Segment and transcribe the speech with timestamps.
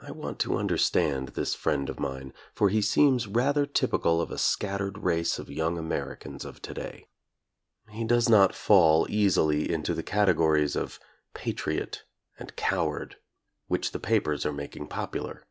[0.00, 4.36] I want to understand this friend of mine, for he seems rather typical of a
[4.36, 7.06] scattered race of young Americans of to day.
[7.88, 10.98] He does not fall easily into the categories of
[11.34, 12.02] patriot
[12.36, 13.18] and coward
[13.68, 15.46] which the papers are making popular.